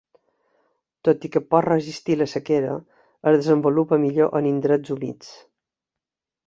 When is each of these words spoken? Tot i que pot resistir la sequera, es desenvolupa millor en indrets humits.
Tot 1.07 1.27
i 1.29 1.31
que 1.35 1.41
pot 1.51 1.67
resistir 1.67 2.17
la 2.23 2.29
sequera, 2.33 2.73
es 3.33 3.39
desenvolupa 3.39 4.01
millor 4.07 4.35
en 4.43 4.53
indrets 4.57 4.97
humits. 4.97 5.35